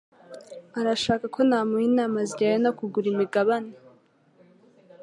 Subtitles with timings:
[0.79, 3.73] arashaka ko namuha inama zijyanye no kugura imigabane.